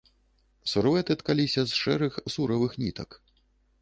[0.71, 3.09] Сурвэты ткаліся з шэрых суравых нітак.